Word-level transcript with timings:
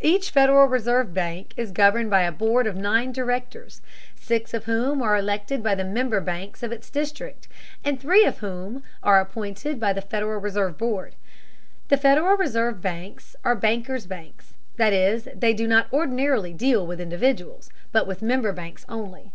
Each 0.00 0.30
Federal 0.30 0.66
Reserve 0.68 1.12
bank 1.12 1.54
is 1.56 1.72
governed 1.72 2.08
by 2.08 2.22
a 2.22 2.30
board 2.30 2.68
of 2.68 2.76
nine 2.76 3.10
directors, 3.10 3.80
six 4.14 4.54
of 4.54 4.66
whom 4.66 5.02
are 5.02 5.16
elected 5.16 5.60
by 5.60 5.74
the 5.74 5.82
member 5.82 6.20
banks 6.20 6.62
of 6.62 6.70
its 6.70 6.88
district, 6.88 7.48
and 7.82 7.98
three 7.98 8.24
of 8.24 8.38
whom 8.38 8.84
are 9.02 9.20
appointed 9.20 9.80
by 9.80 9.92
the 9.92 10.00
Federal 10.00 10.38
Reserve 10.40 10.78
Board. 10.78 11.16
The 11.88 11.96
Federal 11.96 12.36
Reserve 12.36 12.80
banks 12.80 13.34
are 13.42 13.56
bankers' 13.56 14.06
banks, 14.06 14.52
that 14.76 14.92
is, 14.92 15.26
they 15.34 15.52
do 15.52 15.66
not 15.66 15.92
ordinarily 15.92 16.52
deal 16.52 16.82
directly 16.82 16.86
with 16.88 17.00
individuals, 17.00 17.68
but 17.90 18.06
with 18.06 18.22
member 18.22 18.52
banks 18.52 18.86
only. 18.88 19.32